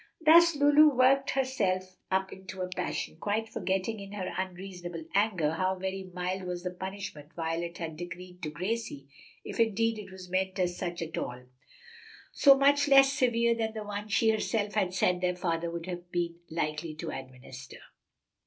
[0.25, 5.75] Thus Lulu worked herself up into a passion, quite forgetting, in her unreasonable anger, how
[5.75, 9.07] very mild was the punishment Violet had decreed to Gracie
[9.45, 11.43] (if indeed it was meant as such at all);
[12.31, 16.11] so much less severe than the one she herself had said their father would have
[16.11, 17.77] been likely to administer.